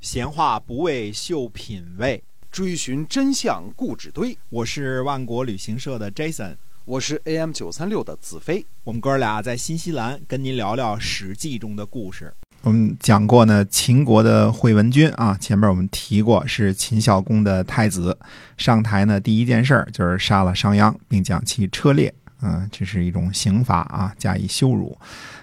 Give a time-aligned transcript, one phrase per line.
[0.00, 4.38] 闲话不为秀品味，追寻真相故纸堆。
[4.48, 8.64] 我是万国旅行社的 Jason，我是 AM 九三六的子飞。
[8.84, 12.32] 我们哥俩在新西兰跟您聊聊《史记》中的故事。
[12.62, 18.16] 我们讲过呢，秦国的惠文君啊，前面我们提过是秦孝公的太子，
[18.56, 22.14] 上台呢第一件事儿就是杀了商鞅，并将其车裂。
[22.40, 24.96] 嗯，这是一种刑罚啊，加以羞辱。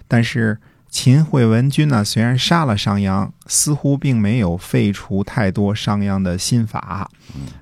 [0.08, 0.58] 但是。
[0.96, 7.12] 秦惠文君呢，虽然杀了商鞅，似乎并没有废除太多商鞅的新法。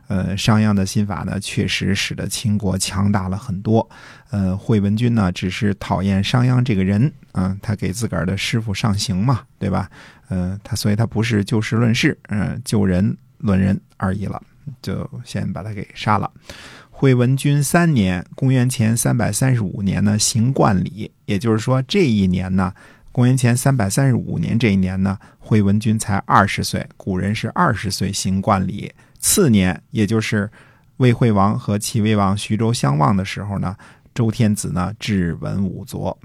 [0.08, 3.90] 呃，商鞅的新法呢，确实使得秦国强大了很多。
[4.30, 9.90] 呃，惠文君呢，只是讨厌商鞅这个人，嗯，他给自个儿的师傅上刑嘛，对吧？
[10.30, 14.40] 呃，他所以他不是就事论事，嗯，就人论人而已了，
[14.80, 16.30] 就先把他给杀了。
[16.92, 22.72] 惠文君三年，公元前三百三十五年呢，行冠礼，也就是说这一年呢。
[23.14, 26.84] 公元前三百三十五年这一年呢，惠文君才二十岁。
[26.98, 28.92] 古人是二十岁行冠礼。
[29.20, 30.50] 次年，也就是
[30.98, 33.76] 魏惠王和齐威王徐州相望的时候呢，
[34.16, 36.18] 周天子呢至文武卓。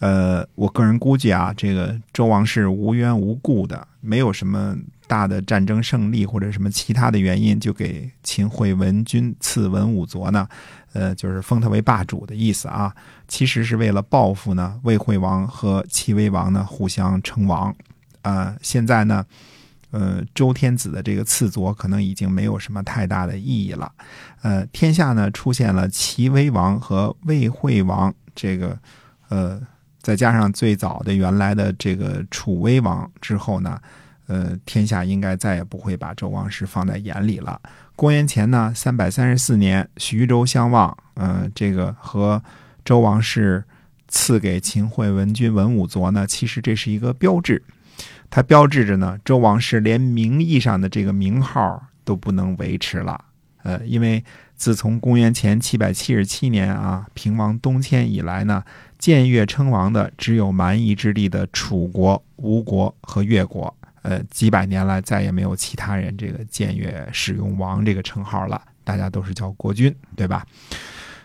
[0.00, 4.76] 呃，我个人估计啊，这个周王是无缘无故的，没有什么
[5.08, 10.46] 大的战争胜利或者什么其他的原因，就给秦惠文君赐文武卒呢。
[10.92, 12.94] 呃，就是封他为霸主的意思啊，
[13.26, 14.78] 其实是为了报复呢。
[14.84, 17.74] 魏惠王和齐威王呢互相称王，
[18.22, 19.24] 啊，现在呢，
[19.90, 23.92] 呃，周天子的这个赐佐可能已经没有什么太大的意义了。
[24.42, 28.78] 呃，天下呢出现了齐威王和魏惠王这个，
[29.28, 29.60] 呃，
[30.00, 33.78] 再加上最早的原来的这个楚威王之后呢。
[34.28, 37.60] 呃，天下应该再也不会把周王室放在眼里了。
[37.96, 42.40] 公元前呢，三百三十四年，徐州相望，呃，这个和
[42.84, 43.64] 周王室
[44.06, 47.62] 赐给秦惠文君文武卒呢，其实这是一个标志，
[48.28, 53.24] 它标志着呢，周王室连名义上的这个名号都不能维持了。
[53.62, 54.22] 呃，因为
[54.54, 58.62] 自从公元前七百七十七年啊，平王东迁以来呢，
[59.00, 63.74] 僭越称王的只有蛮夷之地的楚国、吴国和越国。
[64.02, 70.46] 呃，几百年来再也没有其他人这个僭越使用“王”这个称号了，大家都是叫国君，对吧？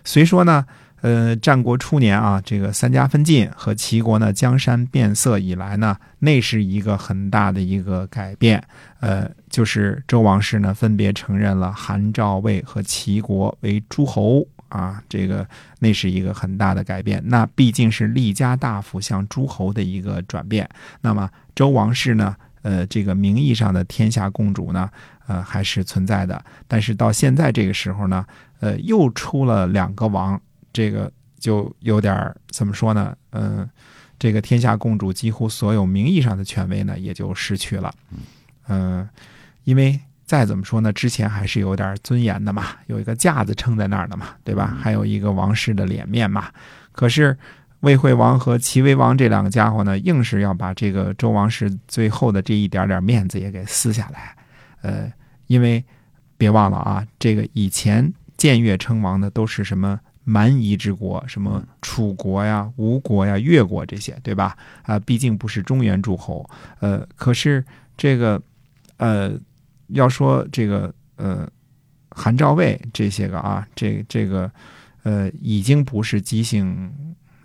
[0.03, 0.66] 虽说呢，
[1.01, 8.62] 呃，战国初年啊，这个三家分晋和齐国呢江山变色以来呢，那是一个很大的一个改变。
[9.00, 15.47] 呃，就是周王室呢分别承认了韩、赵、魏和齐国为诸侯啊，这个
[15.79, 17.22] 那是一个很大的改变。
[17.25, 20.67] 那毕竟是立家大夫向诸侯的一个转变。
[21.01, 22.35] 那么周王室呢？
[22.63, 24.90] 呃，这个名义上的天下共主呢，
[25.28, 26.44] 呃，还是存在的。
[26.68, 28.25] 但是到现在这个时候呢，
[28.59, 30.41] 呃，又出了两个王，
[30.74, 33.16] 这个就有点怎么说呢？
[33.34, 33.69] 嗯，
[34.18, 37.94] 这个天下共主几乎所有名义上的权威呢，也就失去了。
[38.68, 39.07] 嗯，
[39.66, 44.75] 因为再怎么说呢，之前还是有点尊严的嘛，有一个架子撑在那儿的嘛，对吧？
[44.81, 46.50] 还有一个王室的脸面嘛。
[46.91, 47.38] 可是。
[47.83, 54.33] 魏惠王和齐威王这两个家伙呢，硬是要把这个周王室最后的这一点点面子也给撕下来。
[54.81, 55.11] 呃，
[55.47, 55.83] 因为
[56.38, 64.57] 别忘了啊，这个以前僭越称王的都是什么蛮夷之国，什么楚国呀、吴国呀、越国这些，对吧？
[64.83, 66.50] 啊，毕竟不是中原诸侯。
[66.79, 67.61] 呃，可是
[67.97, 68.41] 这个，
[68.95, 69.33] 呃，
[69.88, 71.45] 要说这个，呃，
[72.11, 74.50] 韩赵魏这些个啊，这这个，
[75.03, 76.89] 呃，已经不是姬姓。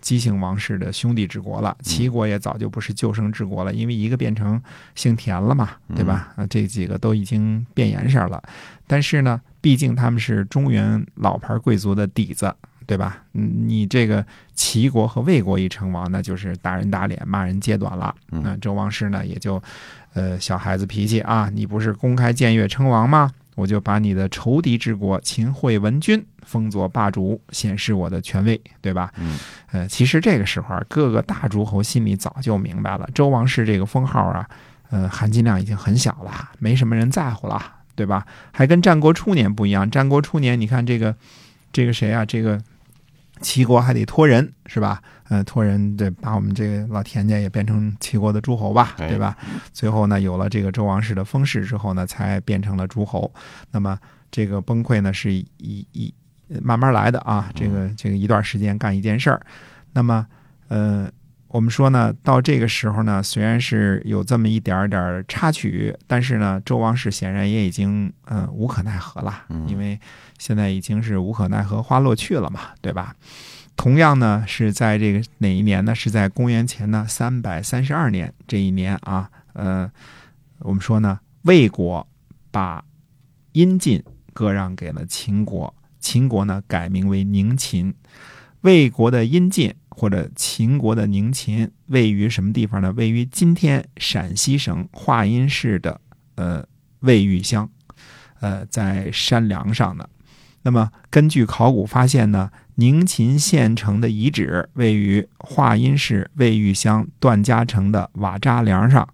[0.00, 4.60] 姬姓王室的兄弟之国了，齐国也早就不是旧生之国了，因为一个变成
[4.94, 6.32] 姓田了嘛，对吧？
[6.36, 8.42] 啊，这几个都已经变颜色了。
[8.86, 12.54] 但是呢，毕竟他们是中原老牌贵族的底子，
[12.86, 13.22] 对吧？
[13.32, 18.14] 你这个齐国和魏国一称王，那就是打人打脸、骂人揭短了。
[18.28, 19.62] 那周王室呢，也就
[20.14, 23.30] 呃小孩子脾气啊，你不是公开僭越称王吗？
[23.58, 29.12] 我就把你的仇敌之国秦惠文君封作霸主，显示我的权威，对吧？
[29.18, 29.36] 嗯，
[29.72, 34.48] 呃，其实这个时候啊，各个大诸侯心里早就明白了，周王室这个封号啊，
[34.90, 37.60] 呃，含金量已经很小了，没什么人在乎了，
[37.96, 38.24] 对吧？
[38.52, 41.12] 还跟战国初年不一样，战国初年你看这个，
[41.72, 42.24] 这个谁啊？
[42.24, 42.62] 这个
[43.40, 45.02] 齐国还得托人，是吧？
[45.28, 49.36] 呃，托人这，把我们这个老田家也变成齐国的诸侯吧，对吧？
[49.72, 53.32] 最后呢，有了这个周王室的封氏之后呢，才变成了诸侯。
[53.70, 53.98] 那么
[54.30, 55.46] 这个崩溃呢，是一
[55.92, 56.14] 一
[56.62, 57.50] 慢慢来的啊。
[57.54, 59.40] 这个这个一段时间干一件事儿。
[59.92, 60.26] 那么
[60.68, 61.10] 呃，
[61.48, 69.98] 我们说呢，到这个时候呢，虽然是有这么一点点插曲，但是呢，周王室显然也已经嗯无可奈何了，因为
[70.38, 73.14] 现在已经是无可奈何花落去了嘛，对吧？
[73.76, 75.94] 同样呢，是在这个哪一年呢？
[75.94, 79.90] 是在公元前呢三百三十二年这一年啊，呃，
[80.58, 82.06] 我们说呢，魏国
[82.50, 82.84] 把
[83.52, 84.02] 阴晋
[84.34, 87.94] 割让给了秦国，秦国呢改名为宁秦。
[88.62, 92.92] 魏国的阴晋或者秦国的宁秦位于什么地方呢？
[92.92, 96.00] 位于今天陕西省华阴市的
[96.36, 96.64] 呃
[97.00, 97.68] 魏玉乡，
[98.38, 100.08] 呃，在山梁上呢。
[100.62, 109.08] 那么根据考古发现呢，宁秦县城的遗址位于华阴市魏玉乡段家城的瓦扎梁上，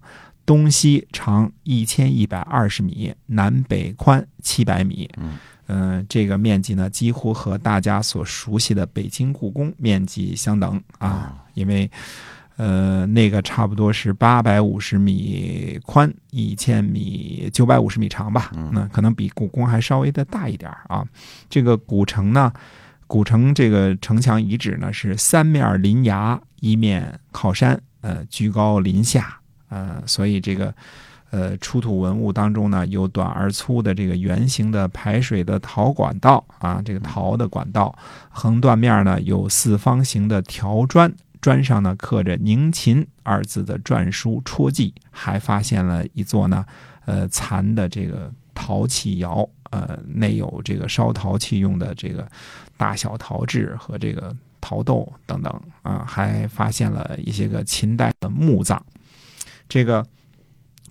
[0.45, 5.09] 东西长一千一百二十米，南北宽七百米。
[5.17, 5.39] 嗯。
[5.67, 11.43] 嗯，这个面积呢，几乎和大家所熟悉的北京故宫面积相等啊。
[11.55, 11.89] 因为，
[12.57, 18.51] 呃，那个差不多是八百五十米宽，一千米，九百五十米长吧。
[18.71, 21.03] 那可能比故宫还稍微的大一点啊。
[21.49, 22.53] 这个古城呢，
[23.07, 29.39] 古城这个城墙遗址呢是三面临崖，一面靠山，呃，居高临下，
[29.69, 30.73] 呃，所以这个。
[31.35, 37.93] 呃，出土文物当中呢，有短而粗的这个圆形的排水的陶管道啊，这个陶的管道，
[38.29, 46.65] 横断面呢有四方形的条砖，砖上呢刻着“宁秦”二字的篆书戳记，还发现了一座呢，
[47.03, 52.25] 呃，残的这个陶器窑，呃，内有这个烧陶器用的这个
[52.77, 58.81] 大小陶制和这个陶豆等等啊，还发现了一些个秦代的墓葬，
[59.67, 60.05] 这个。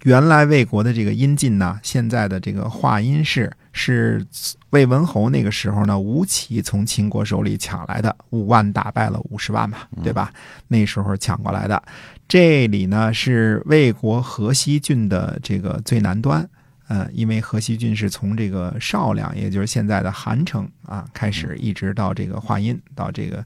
[0.05, 4.25] 原来魏国的这个阴晋呢，现在的这个华阴市是
[4.69, 10.31] 魏文侯那个时候呢，吴起从秦国手里抢来的，五万打败了五十万嘛，对吧？
[10.69, 11.83] 那时候抢过来的。
[12.29, 16.47] 这里呢是魏国河西郡的这个最南端，
[16.89, 23.43] 呃，因为河西郡是从这个少梁，也就是现在的韩城啊开始，一直到这个华阴，到这个。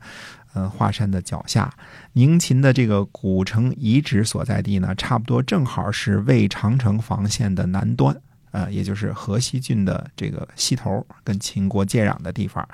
[0.58, 1.72] 呃，华山的脚下，
[2.14, 8.16] 宁秦的这个古城遗址所在地呢，差不多正好是魏长城防线的南端，
[8.50, 12.66] 呃，也就是河西郡的这个西头，跟秦国接壤的地方。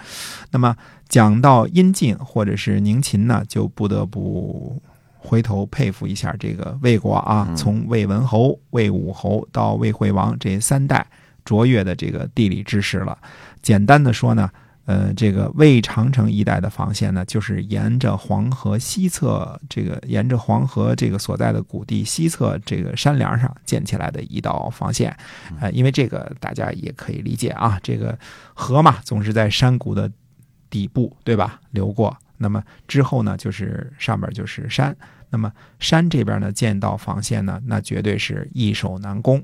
[0.51, 0.75] 那么
[1.11, 4.81] 讲到阴晋或者是宁秦呢，就不得不
[5.19, 11.07] 回头佩服一下这个魏国啊，从魏文侯、魏武侯到魏惠王这三代
[11.45, 13.19] 卓越的这个地理知识了。
[13.61, 14.51] 简单的说呢。
[14.87, 25.17] 呃，这个魏长城一带的防线呢，就是沿着黄河西侧，这个沿着黄河这个所在的谷地西侧这个山梁上建起来的一道防线。
[25.59, 28.19] 呃，因为这个大家也可以理解啊，这个
[28.53, 30.11] 河嘛，总是在山谷的
[30.69, 31.61] 底部，对吧？
[31.71, 34.95] 流过，那么之后呢，就是上边就是山，
[35.31, 39.43] 那么山这边呢建道防线呢，那绝对是易守难攻。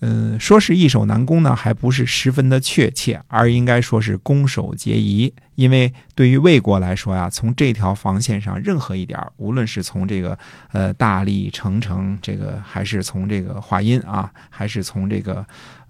[0.00, 5.32] 嗯，说是易守难攻呢，还不是十分的确切，而应该说是攻守皆宜。
[5.56, 10.38] 因为对于魏国来说呀，从这条防线上任何一点，无论是从这个
[10.72, 15.44] 呃大荔成城，这个还是从这个华阴啊，还是从这个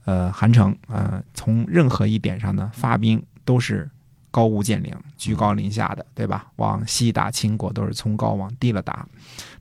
[0.07, 3.89] 呃韩城啊，从任何一点上呢发兵都是。
[4.39, 6.47] 高屋建瓴，居高临下的，对吧？
[6.57, 9.05] 往西打秦国都是从高往低了打。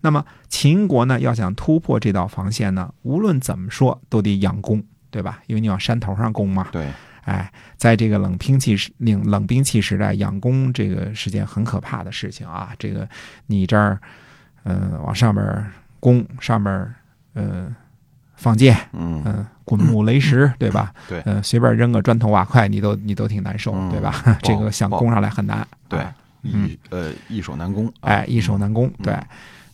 [0.02, 5.42] 那么秦国呢，要想突破这道防线呢，无论怎么说都得养攻，对吧？
[5.48, 6.68] 因为你往山头上攻嘛。
[6.72, 6.88] 对。
[7.24, 12.72] 哎，在这个冷兵器时冷冷兵器时代，养攻这个是件很可怕的事情啊。
[12.78, 13.10] 这个
[13.48, 14.00] 你这儿，
[14.64, 16.94] 嗯，往上边攻，上边，
[17.34, 17.76] 嗯。
[18.38, 19.46] 放箭，嗯。
[19.66, 20.94] 滚木雷石，对吧？
[21.10, 24.24] 对，嗯，随便扔个砖头瓦块，你都你都挺难受，对吧？
[24.42, 26.00] 这个想攻上来很难，对，
[26.42, 29.14] 易呃易守难攻，哎，易守难攻，对，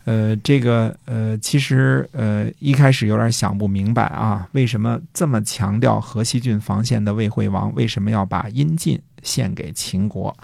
[0.06, 9.02] 呃，这个呃，其实呃一开始有点想不明白啊，为什么这么强调河西郡防线的魏惠王，为什么要把阴晋？
[9.24, 10.36] 献给秦国，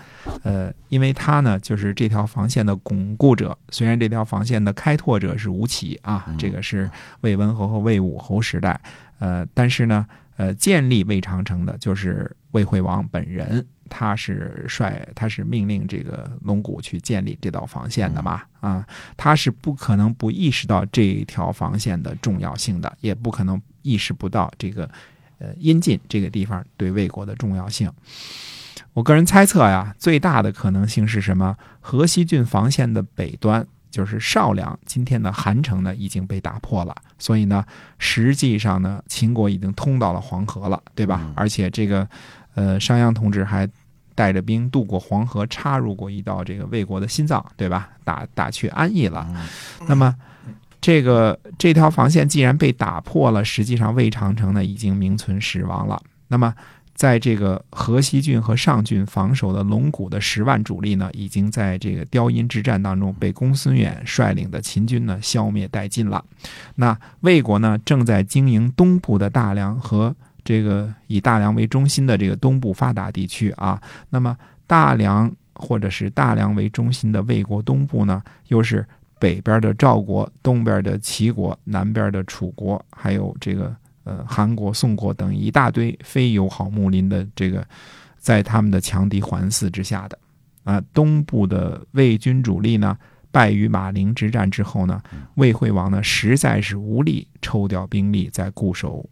[0.42, 3.54] 呃，因为他呢，就是这条防线的巩固者。
[3.72, 6.90] 虽然这条防线的开拓者是吴起啊，这个是
[7.20, 8.80] 魏文侯和魏武侯时代，
[9.20, 10.06] 呃，但是呢，
[10.38, 18.86] 呃，建立魏长城的就是魏惠王本人，他是率，他是命令这个龙骨去建立这道防线的嘛，啊，
[19.18, 24.90] 他是不可能不意识到这条防线的重要性的，也不可能意识不到这个，
[25.40, 27.92] 呃，阴晋这个地方对魏国的重要性。
[28.94, 31.56] 我个人猜测呀，最大的可能性是什么？
[31.80, 37.64] 河西郡防线的北端就是少梁，今天的韩城呢已经被打破了，所以呢，
[37.98, 41.32] 实际上呢，秦国已经通到了黄河了，对吧？
[41.36, 42.08] 而且这个，
[42.56, 43.68] 呃，商鞅同志还
[44.20, 47.88] 带着兵渡过黄河，插入过一道这个魏国的心脏，对吧？
[48.04, 49.26] 打打去安邑了。
[49.88, 50.14] 那么，
[50.82, 56.02] 这个这条防线既然被打破了，实际上魏长城呢已经名存实亡了。
[56.28, 56.54] 那么。
[57.00, 66.22] 在这个河西郡和上郡防守的龙骨的十万主力呢，已经在这个雕阴之战当中被公孙远率领的秦军呢消灭殆尽了。
[66.76, 70.14] 那魏国呢，正在经营东部的大梁和
[70.50, 73.80] 这个以大梁为中心的这个东部发达地区啊。
[74.10, 78.84] 那么大梁或者是大梁为中心的魏国东部呢，又是
[79.20, 83.76] 北边的赵国、东边的齐国、南边的楚国，还有这个。
[84.06, 87.64] 呃，韩国、宋国等一大堆非友好睦邻的这个，
[88.18, 90.18] 在他们的强敌环伺之下的
[90.64, 92.98] 啊，东部的魏军主力呢，
[93.30, 95.00] 败于马陵之战之后呢，
[95.36, 99.08] 魏惠王呢实在是无力抽调兵力再固守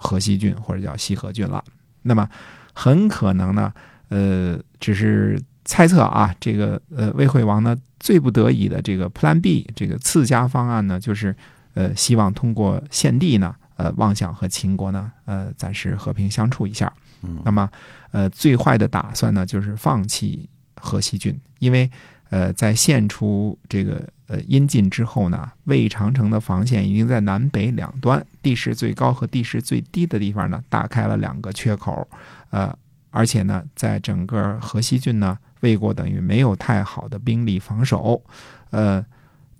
[0.00, 1.62] 河西郡或者叫西河郡了。
[2.02, 2.28] 那么
[2.72, 3.72] 很可能呢，
[4.08, 11.36] 呃，只是猜测啊，这个呃魏惠王呢最不得已的这个 Plan B 这个次佳方案呢，就是
[11.74, 13.54] 呃希望通过献帝呢。
[13.76, 16.92] 呃，妄想和秦国呢，呃，暂时和平相处一下。
[17.22, 17.66] 嗯，那么，
[18.10, 21.90] 呃，最坏的打算呢，就是放弃河西郡，因为，
[22.30, 32.08] 呃，在献出这个呃阴晋之后呢，魏长城的防线已经在南北两端地势最高和地势最低的地方呢，打开了两个缺口。
[32.50, 32.74] 呃，
[33.10, 38.22] 而且呢，在整个河西郡呢，魏国等于没有太好的兵力防守。
[38.70, 39.04] 呃。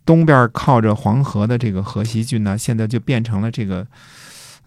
[0.07, 3.87] 东边靠着黄河的这个河西郡呢，现在就变成了这个，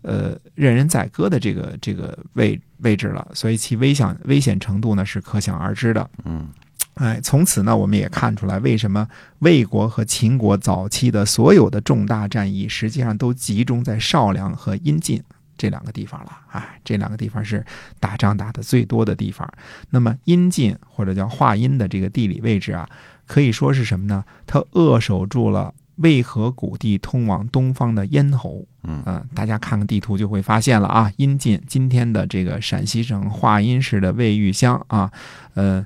[0.02, 6.10] 呃，任人宰割的这个这个位位置了，所以其危险危险程度呢是可想而知的。
[6.24, 6.48] 嗯，
[6.96, 9.08] 哎，从此呢，我们也看出来为什么
[9.40, 15.22] 魏国和秦国早期的所有的重大战役，实际上都集中在少梁和阴晋
[15.58, 16.32] 这两个地方了。
[16.52, 17.66] 哎，这两个地方是
[18.00, 19.48] 打仗打的最多的地方。
[19.90, 22.88] 那么阴晋或者叫华阴的这个地理位置啊。
[23.26, 24.24] 可以说是什么呢？
[24.46, 28.66] 它扼守住了渭河谷地通往东方的咽喉。
[28.84, 35.10] 嗯大家看看地图就会发现了啊，阴晋今天的这个陕西省华阴市的魏玉乡啊，
[35.54, 35.84] 呃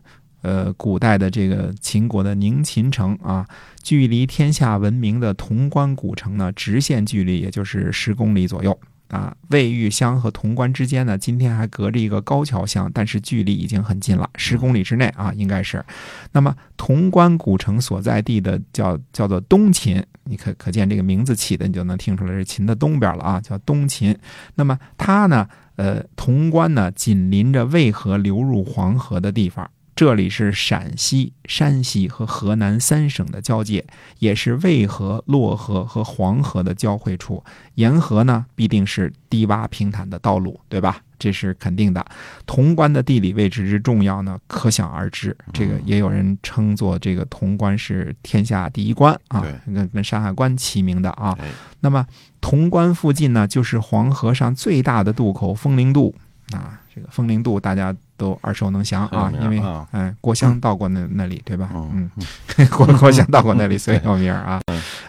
[0.48, 3.46] 呃，古代的这个秦国的宁秦城啊，
[3.84, 8.80] 距离天下闻名的潼关古城呢，直线距离也就是十公里左右。
[9.10, 15.84] 啊，魏玉乡和潼关之间呢，今天还隔着一个高桥乡，但是距离已经很近了，十公里之内啊，应该是。
[16.32, 24.18] 那么潼关古城所在地的叫叫做东秦，你可可见这个名字起的，你就能听出来是秦的东边了啊，叫东秦。
[24.56, 29.70] 那么它呢，呃，潼关呢，紧邻着渭河流入黄河的地方。
[29.98, 33.84] 这里是陕西、山西和河南三省的交界，
[34.20, 37.44] 也是渭河、洛河和黄河的交汇处。
[37.74, 41.02] 沿河呢，必定是低洼平坦的道路，对吧？
[41.18, 42.06] 这是肯定的。
[42.46, 45.36] 潼关的地理位置之重要呢，可想而知。
[45.52, 51.36] 这个也有人称作这个潼关是天下第一关啊，跟跟山海关齐名的啊。
[51.80, 52.06] 那么
[52.40, 56.14] 潼关附近呢，就是黄河上最大的渡口风陵渡
[56.52, 56.80] 啊。
[56.94, 57.96] 这个风陵渡大家。
[58.18, 61.70] 都耳熟能详啊，因为哎，郭襄到过那那里，对吧？
[61.74, 62.10] 嗯，
[62.76, 64.60] 郭郭襄到过那里， 所以有名啊。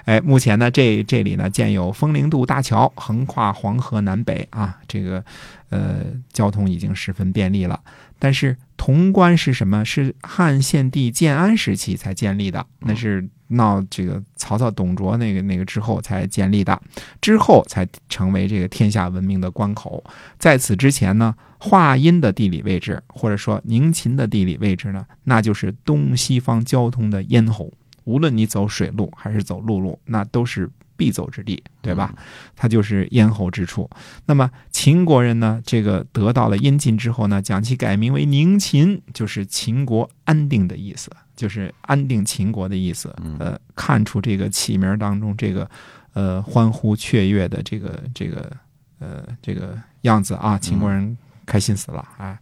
[0.04, 5.24] 哎，目前呢，这这里呢建有风陵渡大桥，横跨黄河南北啊，这个
[5.70, 5.96] 呃
[6.32, 7.80] 交通已经十分便利了。
[8.18, 8.56] 但是
[8.88, 9.84] 潼关是什么？
[9.84, 16.80] 是汉献帝建安时期才建立的，那是闹这个曹操、董卓那个那个之后才建立的，
[17.20, 20.02] 之后才成为这个天下闻名的关口。
[20.38, 21.34] 在此之前呢？
[21.60, 27.72] 华阴的地理位置，或者说宁秦的地理位置呢，那就是东西方交通的咽喉。
[28.04, 32.14] 无论你走水路还是走陆路，那都是必走之地，对吧？
[32.54, 33.88] 它就是咽喉之处。
[34.26, 43.14] 那么秦国人呢，这个得到了殷晋之后呢，将其改名为宁秦，就是秦国安定的意思，就是安定秦国的意思。
[43.38, 45.70] 呃，看出这个起名当中这个
[46.12, 48.52] 呃欢呼雀跃的这个这个
[48.98, 51.16] 呃这个样子啊，秦国人。
[51.48, 52.38] 开心死了啊！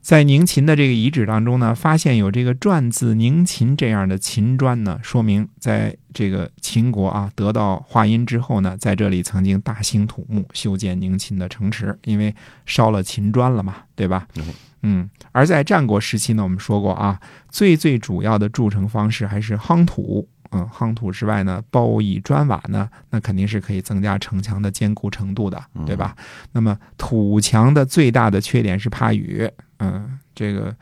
[0.00, 14.26] 在宁秦的这个遗址当中呢，发现有这个篆字“宁秦”这样的秦砖呢，说明在这个秦国啊得到华阴之后呢，在这里曾经大兴土木，修建宁秦的城池，因为烧了秦砖了嘛，对吧？
[14.82, 15.08] 嗯。
[15.32, 20.26] 而在战国时期呢，我们说过啊，最最主要的筑城方式还是夯土。
[20.52, 26.16] 嗯，夯土之外呢，包以砖瓦呢，那肯定是可以增加城墙的坚固程度的，对吧？
[26.50, 29.48] 那么土墙的最大的缺点是怕雨。
[29.80, 30.74] 嗯，这个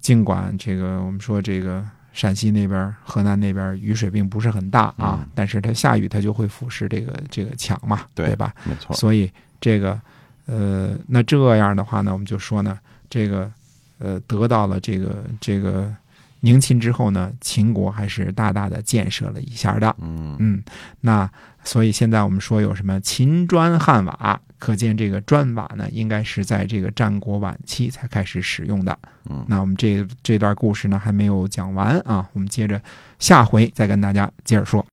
[0.00, 8.54] 尽管这个我们说这个陕西那边、河南那边雨水并不是很大啊，但是它下雨它就会腐蚀这个这个墙嘛，对吧？
[8.64, 8.94] 没错。
[8.94, 10.00] 所以这个
[10.46, 12.78] 呃，那这样的话呢，我们就说呢，
[13.10, 13.50] 这个
[13.98, 15.92] 呃，得到了这个这个。
[16.40, 19.96] 宁秦之后呢，秦国还是大大的建设了一下的。
[19.98, 20.62] 嗯嗯，
[21.00, 21.28] 那
[21.64, 28.98] 所以现在我们说有什么秦砖汉瓦，可见这个砖瓦呢，应该是在这个战国晚期才开始使用的。
[29.28, 32.80] 嗯，那我们这这段故事呢还没有讲完啊，我们接着
[33.18, 34.84] 下回再跟大家接着说。